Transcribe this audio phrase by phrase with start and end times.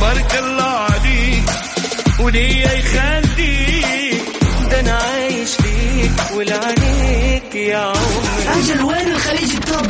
[0.00, 1.44] بارك الله عليك
[2.20, 4.22] وليا يخليك
[4.70, 8.60] ده أنا عايش ليك ولعنيك يا عمري.
[8.60, 9.86] أجل وين الخليج التوب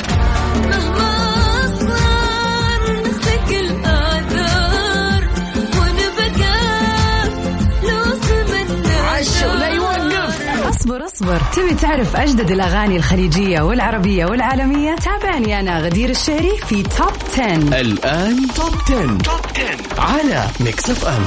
[11.05, 11.41] اصبر اصبر.
[11.57, 18.47] تبي تعرف أجدد الأغاني الخليجية والعربية والعالمية؟ تابعني أنا غدير الشهري في توب 10 الآن
[18.57, 19.19] توب 10.
[19.19, 19.41] توب
[19.97, 21.23] 10 على Mix FM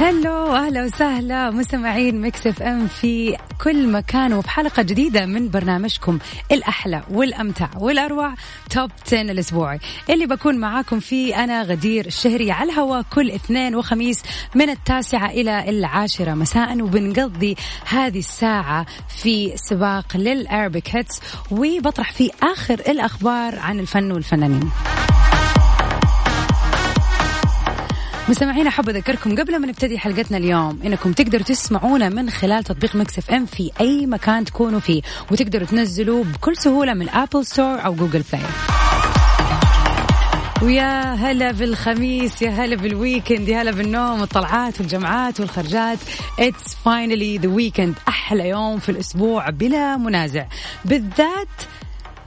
[0.00, 6.18] hello أهلا وسهلا مستمعين Mix FM في كل مكان وفي حلقة جديدة من برنامجكم
[6.52, 8.34] الأحلى والأمتع والأروع
[8.70, 9.78] Top 10 الأسبوعي.
[10.10, 14.22] اللي بكون معاكم فيه أنا غدير الشهري على الهواء كل اثنين وخميس
[14.54, 21.20] من التاسعة إلى العاشرة مساء وبنقضي هذه الساعة في سباق لل Arabic hits
[21.50, 24.70] وبطرح فيه آخر الأخبار عن الفن والفنانين.
[28.30, 33.18] مستمعينا أحب أذكركم قبل ما نبتدي حلقتنا اليوم إنكم تقدروا تسمعونا من خلال تطبيق Mix
[33.18, 38.22] FM في أي مكان تكونوا فيه وتقدروا تنزلوه بكل سهولة من Apple Store أو Google
[38.32, 38.44] Play
[40.62, 45.98] ويا هلا بالخميس يا هلا بال weekend يا هلا بالنوم والطلعات والجمعات والخرجات.
[46.38, 50.46] it's finally the weekend أحلى يوم في الأسبوع بلا منازع.
[50.84, 51.48] بالذات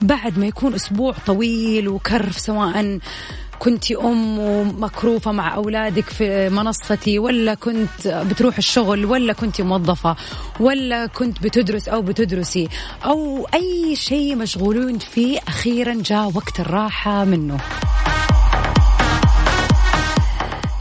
[0.02, 3.00] بعد ما يكون أسبوع طويل وكرف سواء
[3.64, 10.16] كنت أم ومكروفة مع أولادك في منصتي ولا كنت بتروح الشغل ولا كنت موظفة
[10.60, 12.70] ولا كنت بتدرس أو بتدرسي
[13.06, 17.58] أو أي شيء مشغولون فيه أخيرا جاء وقت الراحة منه.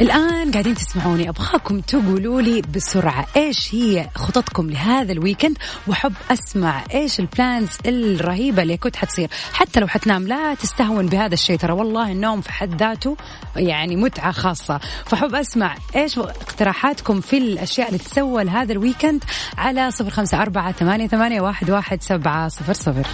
[0.00, 1.28] الآن قاعدين تسمعوني.
[1.28, 5.58] أبغاكم تقولوا لي بسرعة إيش هي خططكم لهذا ال weekend
[5.88, 9.28] وحب أسمع إيش ال plans الرهيبة اللي كنت حتصير.
[9.52, 11.56] حتى لو حتنام لا تستهون بهذا الشيء.
[11.56, 13.16] ترى والله النوم في حد ذاته
[13.56, 14.80] يعني متعة خاصة.
[15.06, 19.24] فحب أسمع إيش اقتراحاتكم في الأشياء اللي تسوى لهذا ال weekend
[19.58, 23.06] على صفر خمسة أربعة ثمانية, واحد, واحد سبعة صفر صفر.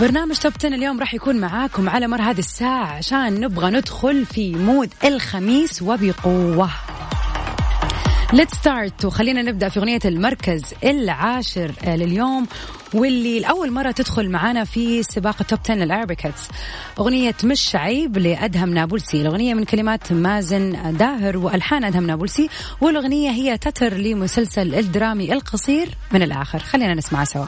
[0.00, 4.54] برنامج Top 10 اليوم راح يكون معاكم على مر هذه الساعة عشان نبغى ندخل في
[4.54, 6.70] mood الخميس وبقوة.
[8.32, 12.46] let's start وخلينا نبدأ في أغنية المركز العاشر لليوم
[12.94, 16.48] واللي لأول مرة تدخل معنا في سباق ال Top 10 Arabic hits
[16.98, 19.20] أغنية مش عيب لأدهم نابلسي.
[19.20, 22.48] الأغنية من كلمات مازن داهر وألحان أدهم نابلسي.
[22.80, 26.58] والأغنية هي تتر لمسلسل الدرامي القصير من الآخر.
[26.58, 27.46] خلينا نسمعها سوا.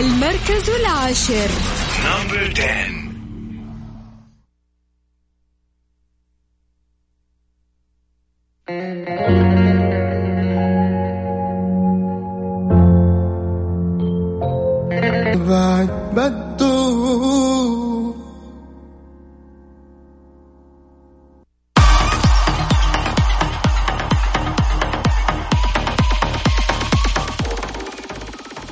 [0.00, 1.48] المركز العاشر.
[2.04, 2.95] نمبر 10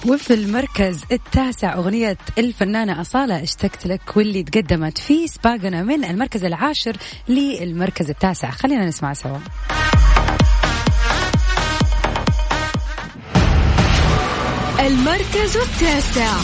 [0.09, 6.97] وفي المركز التاسع أغنية الفنانة أصالة اشتقت لك واللي تقدمت في سباقنا من المركز العاشر
[7.28, 8.50] للمركز التاسع.
[8.50, 9.38] خلينا نسمع سوا.
[14.81, 16.34] المركز التاسع.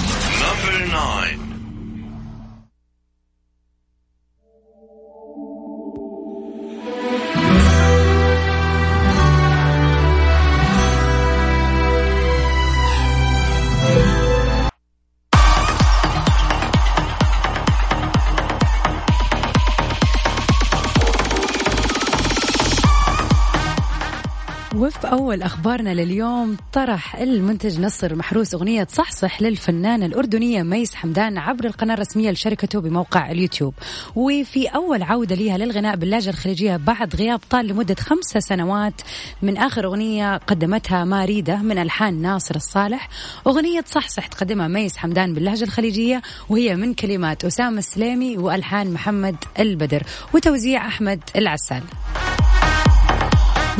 [25.12, 31.94] أول أخبارنا لليوم طرح المنتج نصر محروس أغنية صحصح للفنانة الأردنية ميس حمدان عبر القناة
[31.94, 33.74] الرسمية لشركته بموقع اليوتيوب.
[34.16, 39.00] وفي أول عودة لها للغناء باللهجة الخليجية بعد غياب طال لمدة خمسة سنوات
[39.42, 43.08] من آخر أغنية قدمتها ماريدة من ألحان ناصر الصالح.
[43.46, 50.02] أغنية صحصح تقدمها ميس حمدان باللهجة الخليجية وهي من كلمات أسامة السليمي وألحان محمد البدر
[50.34, 51.82] وتوزيع أحمد العسال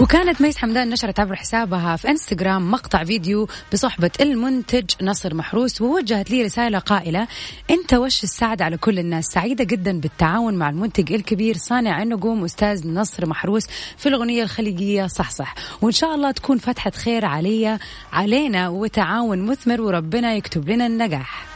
[0.01, 6.31] وكانت ميس حمدان نشرت عبر حسابها في إنستغرام مقطع فيديو بصحبة المنتج نصر محروس ووجهت
[6.31, 7.29] لي رسالة قائلة
[7.71, 12.89] أنت وش السعد على كل الناس؟ سعيدة جدا بالتعاون مع المنتج الكبير صانع النجوم أستاذ
[12.89, 13.67] نصر محروس
[13.97, 15.55] في الأغنية الخليجية صحصح.
[15.83, 17.79] وإن شاء الله تكون فتحة خير عليا
[18.13, 21.47] علينا وتعاون مثمر وربنا يكتب لنا النجاح.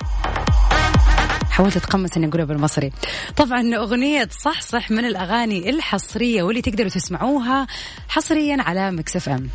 [1.55, 2.93] حاولت أتقمص إني أقولها بالمصري.
[3.37, 7.67] طبعا أغنية صح صح من الأغاني الحصرية واللي تقدروا تسمعوها
[8.09, 9.49] حصريا على Mix FM.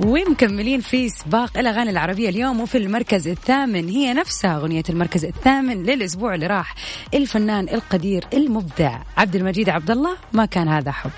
[0.00, 6.34] ومكملين في سباق الأغاني العربية اليوم وفي المركز الثامن هي نفسها أغنية المركز الثامن للأسبوع
[6.34, 6.74] اللي راح
[7.14, 10.16] الفنان القدير المبدع عبد المجيد عبد الله.
[10.32, 11.10] ما كان هذا حب.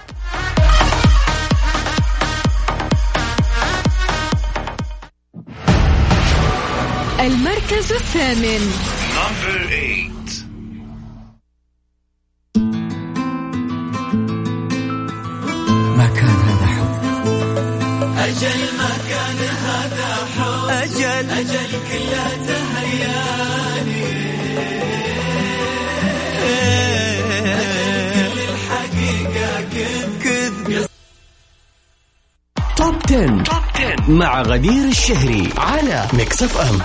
[7.27, 8.73] المركز الثامن.
[9.17, 10.31] Number eight.
[15.97, 16.37] ما كان
[19.67, 21.71] هذا حب؟ أجل أجل.
[21.91, 24.07] كلها تهياني.
[28.27, 29.65] الحقيقة
[30.25, 30.87] كذب.
[32.77, 33.67] Top 10.
[34.09, 36.79] مع غدير الشهري على Mix FM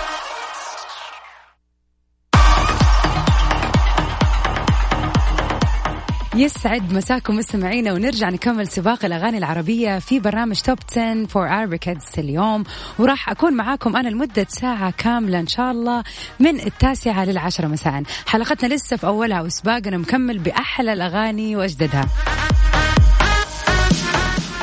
[6.34, 12.64] يسعد مساكم مستمعينا ونرجع نكمل سباق الأغاني العربية في برنامج Top 10 for Arabic اليوم.
[12.98, 16.04] وراح أكون معاكم أنا لمدة ساعة كاملة إن شاء الله
[16.40, 18.02] من التاسعة للعشرة مساء.
[18.26, 22.08] حلقتنا لسه في أولها وسباقنا مكمل بأحلى الأغاني وأجددها.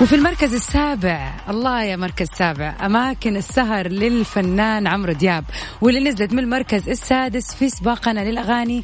[0.01, 5.45] وفي المركز السابع الله يا مركز سابع أماكن السهر للفنان عمرو دياب
[5.81, 8.83] واللي نزلت من المركز السادس في سباقنا للأغاني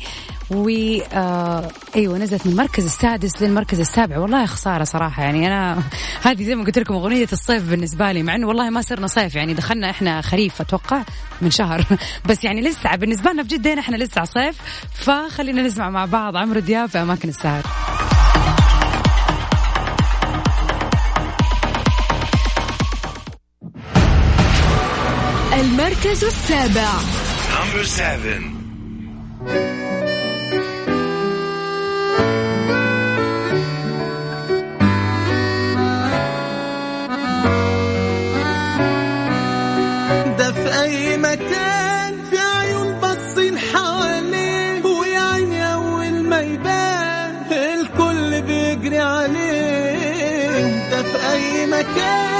[0.51, 0.69] و
[1.13, 4.17] آه أيوه نزلت من المركز السادس للمركز السابع.
[4.17, 5.83] والله خسارة صراحة يعني أنا
[6.27, 9.35] هذه زي ما قلت لكم أغنية الصيف بالنسبة لي مع إنه والله ما صرنا صيف
[9.35, 11.03] يعني دخلنا إحنا خريف أتوقع
[11.41, 11.85] من شهر.
[12.29, 14.57] بس يعني لسه بالنسبة لنا في جدة إحنا لسه صيف
[14.93, 17.84] فخلينا نسمع مع بعض عمرو دياب في أماكن السهر.
[25.65, 26.91] المركز السابع.
[27.57, 28.41] Number seven.
[40.37, 44.85] ده في أي مكان في عيون باصين حواليه.
[44.85, 50.89] ويا عيني أول ما يبان الكل بيجري عليه.
[50.91, 52.34] ده في أي مكان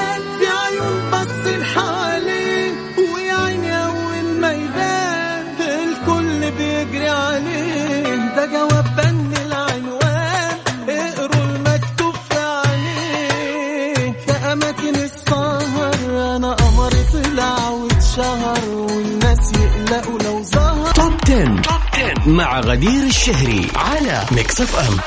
[22.36, 25.00] مع غدير الشهري على Mix FM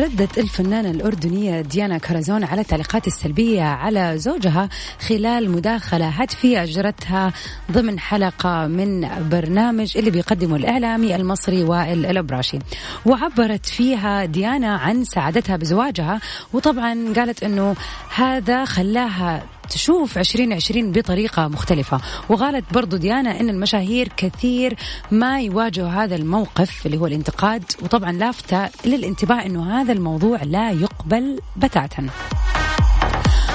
[0.00, 4.68] ردت الفنانة الأردنية ديانا كرزون على التعليقات السلبية على زوجها
[5.08, 7.32] خلال مداخلة هاتفية أجرتها
[7.72, 12.58] ضمن حلقة من برنامج اللي بيقدمه الإعلامي المصري وائل الأبراشي.
[13.06, 16.20] وعبرت فيها ديانا عن سعادتها بزواجها
[16.52, 17.76] وطبعا قالت أنه
[18.14, 22.00] هذا خلاها تشوف 2020 بطريقة مختلفة.
[22.28, 24.76] وقالت برضو ديانا أن المشاهير كثير
[25.10, 31.38] ما يواجهوا هذا الموقف اللي هو الانتقاد وطبعا لافتة للانتباه أنه هذا الموضوع لا يقبل
[31.56, 32.06] بتاتا.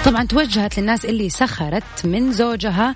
[0.06, 2.96] طبعا توجهت للناس اللي سخرت من زوجها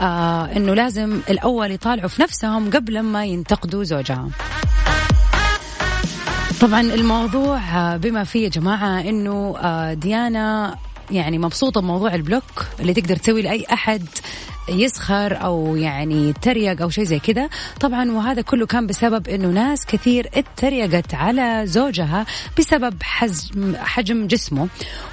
[0.00, 4.28] آه إنه لازم الأول يطالعوا في نفسهم قبل ما ينتقدوا زوجها.
[6.60, 10.76] طبعا الموضوع آه، بما فيه يا جماعة إنه آه، ديانا
[11.10, 14.06] يعني مبسوطة بموضوع البلوك اللي تقدر تسوي لأي أحد
[14.68, 17.48] يسخر أو يعني يتريق أو شيء زي كذا.
[17.80, 22.26] طبعا وهذا كله كان بسبب إنه ناس كثير اتريقت على زوجها
[22.58, 24.68] بسبب حجم حجم جسمه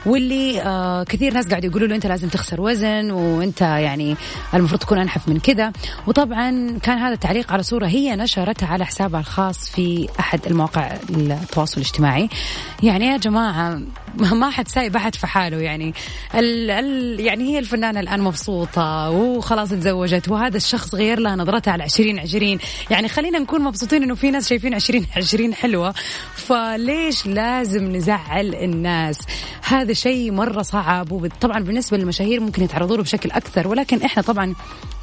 [0.05, 4.15] واللي آه كثير ناس قاعد يقولوا له أنت لازم تخسر وزن وأنت يعني
[4.53, 5.71] المفروض تكون أنحف من كذا.
[6.07, 11.81] وطبعا كان هذا التعليق على صورة هي نشرتها على حسابها الخاص في أحد المواقع التواصل
[11.81, 12.29] الاجتماعي.
[12.83, 13.81] يعني يا جماعة
[14.17, 15.93] ما حد سايب أحد في حاله يعني.
[16.35, 19.09] ال ال يعني هي الفنانة الآن مبسوطة
[19.43, 20.29] وخلاص تزوجت.
[20.29, 22.57] وهذا الشخص غير لها نظرتها على 2020
[22.89, 25.93] يعني خلينا نكون مبسوطين إنه في ناس شايفين 2020 حلوة.
[26.35, 29.17] فليش لازم نزعل الناس؟
[29.63, 31.11] هذا شيء مرة صعب.
[31.11, 33.67] وطبعا بالنسبة للمشاهير ممكن يتعرضوا له بشكل أكثر.
[33.67, 34.55] ولكن إحنا طبعا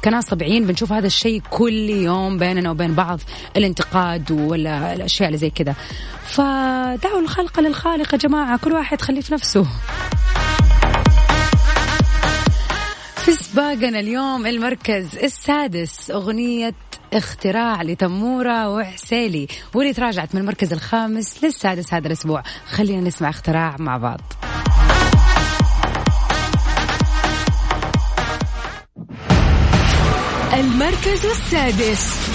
[0.03, 3.19] كناس طبيعيين بنشوف هذا الشيء كل يوم بيننا وبين بعض.
[3.57, 5.75] الانتقاد ولا الاشياء اللي زي كذا.
[6.25, 8.57] فدعوا الخلق للخالق يا جماعة.
[8.57, 9.67] كل واحد خليه في نفسه.
[13.71, 16.73] اتفاقنا اليوم المركز السادس أغنية
[17.13, 22.43] اختراع لتمورة وحسيلي واللي تراجعت من المركز الخامس للسادس هذا الأسبوع.
[22.71, 24.21] خلينا نسمع اختراع مع بعض.
[30.53, 32.31] المركز السادس.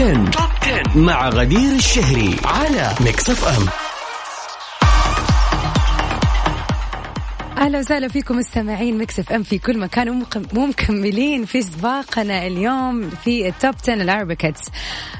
[0.00, 0.36] Number six.
[0.36, 0.98] توب 10.
[0.98, 3.66] مع غدير الشهري على ميكس اف ام
[7.58, 13.48] أهلا وسهلا فيكم مستمعين Mix FM في كل مكان ومكم- ومكملين في سباقنا اليوم في
[13.48, 14.60] ال Top 10 العربي hits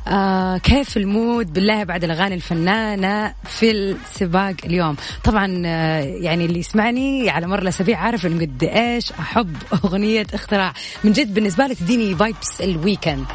[0.08, 6.58] آه كيف ال mood بالله بعد الأغاني الفنانة في السباق اليوم؟ طبعا آه يعني اللي
[6.58, 10.72] يسمعني على مر الأسابيع عارف انه قد إيش أحب أغنية اختراع.
[11.04, 13.26] من جد بالنسبة لي تديني vibes ال weekend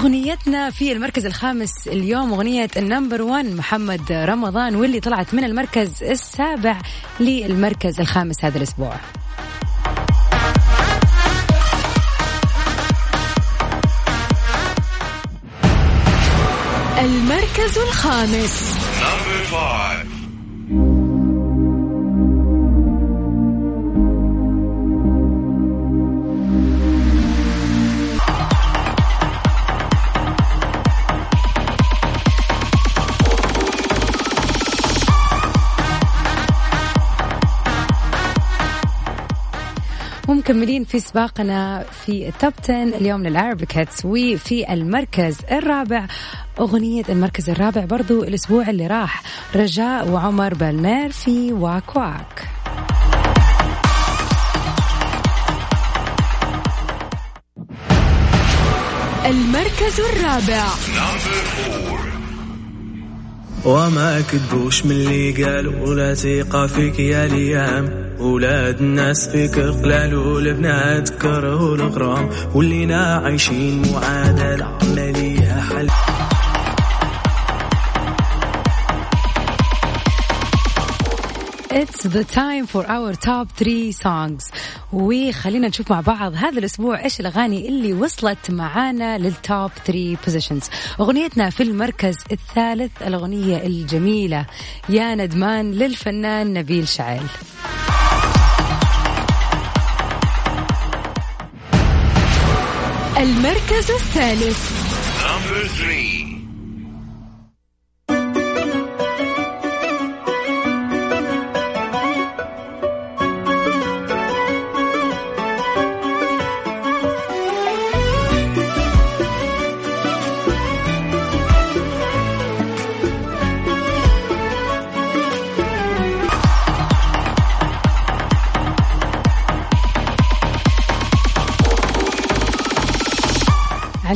[0.00, 6.78] أغنيتنا في المركز الخامس اليوم أغنية النمبر 1 محمد رمضان واللي طلعت من المركز السابع
[7.20, 8.94] للمركز الخامس هذا الأسبوع.
[16.98, 18.76] المركز الخامس.
[40.50, 46.06] ومكملين في سباقنا في ال Top 10 اليوم لل Arabic hits وفي المركز الرابع.
[46.60, 49.22] أغنية المركز الرابع برضو الأسبوع اللي راح.
[49.54, 52.48] رجاء وعمر بالمير في واك واك.
[59.26, 60.66] المركز الرابع.
[63.64, 68.10] وما كدبوش من اللي قالوا ولا ثقة فيك يا ليام.
[68.18, 72.28] ولاد الناس فيك قلال والبنات كرهوا الغرام.
[72.54, 75.88] ولينا عايشين معادلة ليها حل
[81.82, 84.52] It's the time for our top 3 songs.
[84.92, 90.70] وخلينا نشوف مع بعض هذا الأسبوع إيش الأغاني اللي وصلت معانا للتوب 3 positions.
[91.00, 94.46] أغنيتنا في المركز الثالث الأغنية الجميلة
[94.88, 97.26] يا ندمان للفنان نبيل شعيل.
[103.18, 104.70] المركز الثالث.
[105.22, 106.19] Number three.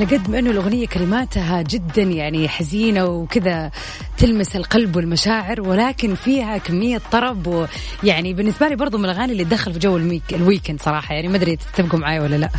[0.04, 3.70] على قد ما أنه الأغنية كلماتها جدا يعني حزينة وكذا
[4.18, 7.66] تلمس القلب والمشاعر ولكن فيها كمية طرب
[8.02, 11.14] ويعني بالنسبة لي برضو من الأغاني اللي تدخل في جو الميك ال weekend صراحة.
[11.14, 12.50] يعني ما أدري تتفقوا معي ولا لا.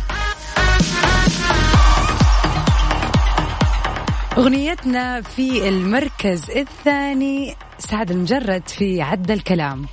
[4.38, 9.86] أغنيتنا في المركز الثاني سعد لمجرد في عد الكلام.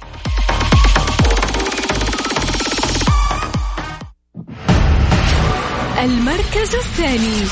[6.03, 7.43] المركز الثاني.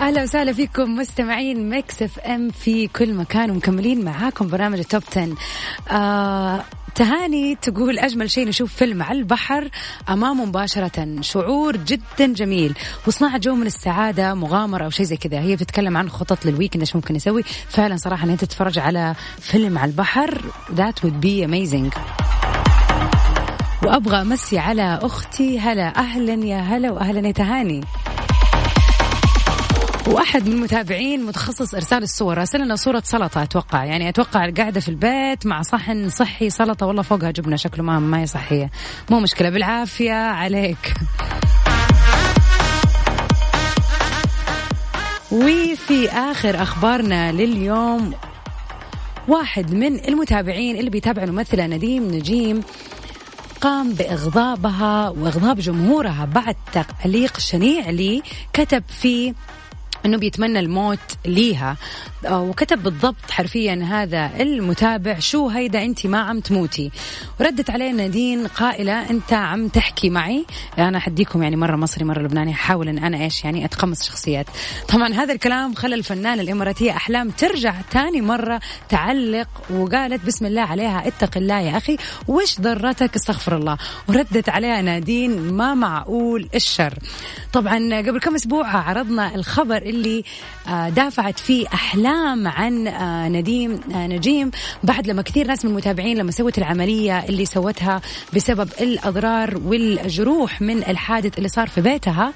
[0.00, 5.36] أهلا وسهلا فيكم مستمعين Mix FM في كل مكان ومكملين معاكم برنامج ال Top 10
[5.90, 6.64] آه
[6.94, 9.68] تهاني تقول أجمل شيء نشوف فيلم على البحر
[10.08, 11.20] امامه مباشرة.
[11.20, 12.74] شعور جدا جميل.
[13.06, 15.40] وصناعة جو من السعادة مغامرة أو شيء زي كذا.
[15.40, 17.42] هي بتتكلم عن خطط لل weekend إيش ممكن نسوي.
[17.68, 20.40] فعلا صراحة ان انت تتفرج على فيلم على البحر.
[20.76, 21.98] That would be amazing.
[23.82, 25.58] وأبغى أمسي على أختي.
[25.58, 27.84] هلا أهلا يا هلا واهلا يا تهاني.
[30.06, 33.84] وأحد من المتابعين متخصص إرسال الصور راسل لنا صورة سلطة أتوقع.
[33.84, 36.86] يعني أتوقع قاعدة في البيت مع صحن صحي سلطة.
[36.86, 38.70] والله فوقها جبنة شكله ما ما هي صحية.
[39.10, 39.50] مو مشكلة.
[39.50, 40.12] بالعافية.
[40.12, 40.94] عليك.
[45.32, 48.14] وفي آخر أخبارنا لليوم
[49.28, 52.60] واحد من المتابعين اللي بيتابع الممثلة نديم نجيم
[53.60, 59.34] قام بإغضابها وإغضاب جمهورها بعد تعليق شنيع لي كتب فيه
[60.06, 61.76] إنه بيتمنى الموت ليها.
[62.26, 66.90] آه، وكتب بالضبط حرفيا هذا المتابع شو هيدا أنت ما عم تموتي؟
[67.40, 70.44] وردت عليه نادين قائلة أنت عم تحكي معي؟
[70.78, 74.46] أنا حديكم يعني مرة مصري مرة لبناني أحاول إن أنا إيش يعني أتقمص شخصيات.
[74.88, 81.08] طبعا هذا الكلام خلى الفنانة الإماراتية أحلام ترجع ثاني مرة تعلق وقالت بسم الله عليها
[81.08, 81.96] اتق الله يا أخي
[82.28, 83.78] وش ضرتك؟ استغفر الله.
[84.08, 86.98] وردت عليها نادين ما معقول الشر.
[87.52, 90.24] طبعا قبل كم أسبوع عرضنا الخبر اللي
[90.68, 94.50] آه، دافعت فيه أحلام عن آه، نديم آه، نجيم.
[94.84, 98.00] بعد لما كثير ناس من المتابعين لما سوت العملية اللي سوتها
[98.34, 102.32] بسبب الأضرار والجروح من الحادث اللي صار في بيتها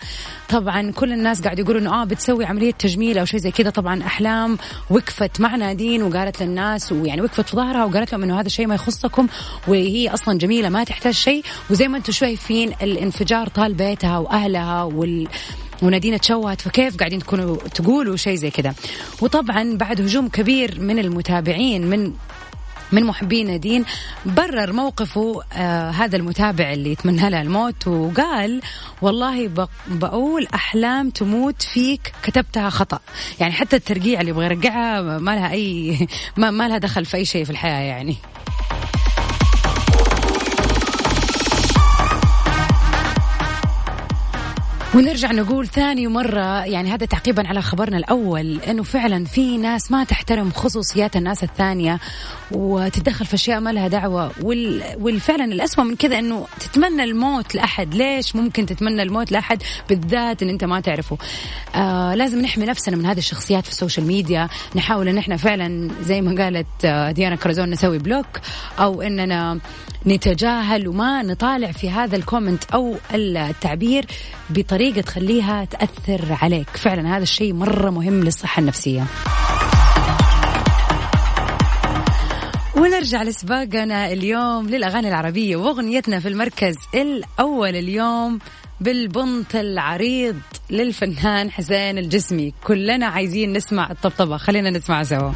[0.49, 3.71] طبعا كل الناس قاعد يقولوا انه آه بتسوي عملية تجميل أو شيء زي كذا.
[3.71, 4.59] طبعا أحلام
[4.91, 8.75] وقفت مع نادين وقالت للناس ويعني وقفت في ظهرها وقالت لهم إنه هذا الشيء ما
[8.75, 9.27] يخصكم
[9.69, 11.45] وهي أصلا جميلة ما تحتاج شيء.
[11.71, 15.29] وزي ما أنتم شايفين الانفجار طال بيتها وأهلها وال
[15.83, 18.75] ونادين تشوهت فكيف قاعدين تكونوا تقولوا شيء زي كذا؟
[19.23, 22.13] وطبعا بعد هجوم كبير من المتابعين من
[22.93, 23.85] من محبين نادين
[24.27, 28.61] برر موقفه آه هذا المتابع اللي يتمنى لها الموت وقال
[29.03, 29.51] والله
[29.89, 33.01] بقول أحلام تموت فيك كتبتها خطأ.
[33.41, 35.99] يعني حتى الترقيع اللي يبغى يرقعها ما لها اي
[36.37, 38.17] ما, ما لها دخل في أي شيء في الحياة يعني.
[44.97, 50.05] ونرجع نقول ثاني مرة يعني هذا تعقيبا على خبرنا الأول أنه فعلا في ناس ما
[50.05, 52.01] تحترم خصوصيات الناس الثانية
[52.51, 54.33] وتتدخل في أشياء ما لها دعوة.
[54.43, 54.83] وال...
[55.01, 57.95] والفعلا الأسوأ من كذا أنه تتمنى الموت لأحد.
[57.95, 61.19] ليش ممكن تتمنى الموت لأحد؟ بالذات أن أنت ما تعرفه.
[61.75, 64.49] آه لازم نحمي نفسنا من هذه الشخصيات في ال social media.
[64.75, 68.27] نحاول أن إحنا فعلا زي ما قالت آه، ديانا كرزون نسوي block
[68.79, 69.61] أو أننا
[70.07, 74.07] نتجاهل وما نطالع في هذا الكومنت أو التعبير
[74.51, 76.69] بطريقة تخليها تأثر عليك.
[76.71, 79.05] فعلا هذا الشيء مرة مهم للصحة النفسية.
[82.77, 88.39] ونرجع لسباقنا اليوم للأغاني العربية وأغنيتنا في المركز الأول اليوم
[88.81, 90.37] بالبنط العريض
[90.71, 92.55] للفنان حسين الجسمي.
[92.65, 94.37] كلنا عايزين نسمع الطبطبة.
[94.37, 95.33] خلينا نسمع سوا.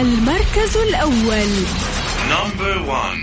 [0.00, 1.48] المركز الأول
[2.28, 3.20] Number one.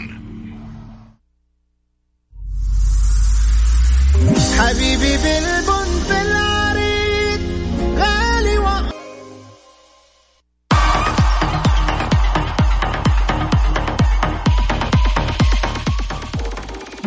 [4.60, 6.45] حبيبي بالبنت العريض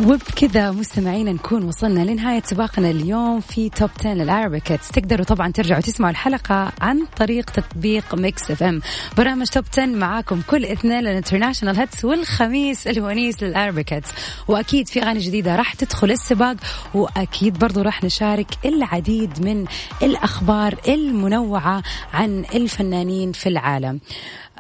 [0.09, 5.53] وبكذا مستمعينا نكون وصلنا لنهاية سباقنا اليوم في Top 10 لل Arabic hits تقدروا طبعا
[5.53, 8.81] ترجعوا تسمعوا الحلقة عن طريق تطبيق Mix FM
[9.17, 14.09] برنامج توب 10 معاكم كل اثنين لل international hits والخميس الونيس لل Arabic hits
[14.49, 16.57] وأكيد في أغاني جديدة راح تدخل السباق
[16.95, 19.65] وأكيد برضو راح نشارك العديد من
[20.03, 21.83] الأخبار المنوعة
[22.15, 24.01] عن الفنانين في العالم.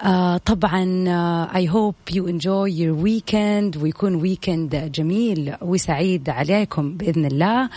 [0.03, 1.05] آه طبعا
[1.57, 7.69] I hope you enjoy your weekend ويكون weekend جميل وسعيد عليكم بإذن الله.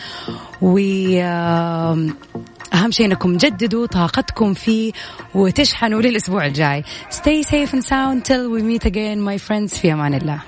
[0.62, 0.78] و
[1.22, 2.08] آه
[2.74, 4.92] أهم شيء إنكم تجددوا طاقتكم فيه
[5.36, 6.84] وتشحنوا للأسبوع الجاي.
[7.10, 9.80] Stay safe and sound till we meet again my friends.
[9.80, 10.40] في أمان الله.